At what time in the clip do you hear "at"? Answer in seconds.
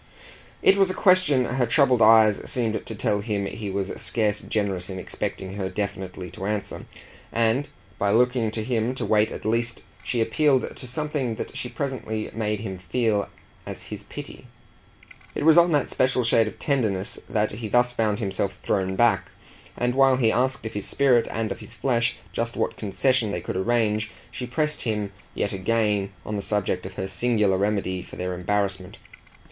9.31-9.45